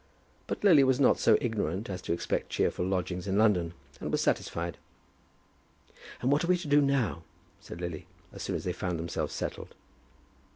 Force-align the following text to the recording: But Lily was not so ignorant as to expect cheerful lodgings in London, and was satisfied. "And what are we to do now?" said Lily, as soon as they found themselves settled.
But 0.47 0.63
Lily 0.63 0.83
was 0.83 0.99
not 0.99 1.19
so 1.19 1.37
ignorant 1.39 1.87
as 1.87 2.01
to 2.01 2.11
expect 2.11 2.49
cheerful 2.49 2.83
lodgings 2.87 3.27
in 3.27 3.37
London, 3.37 3.75
and 3.99 4.11
was 4.11 4.19
satisfied. 4.19 4.79
"And 6.23 6.31
what 6.31 6.43
are 6.43 6.47
we 6.47 6.57
to 6.57 6.67
do 6.67 6.81
now?" 6.81 7.21
said 7.59 7.79
Lily, 7.79 8.07
as 8.33 8.41
soon 8.41 8.55
as 8.55 8.63
they 8.63 8.73
found 8.73 8.97
themselves 8.97 9.33
settled. 9.35 9.75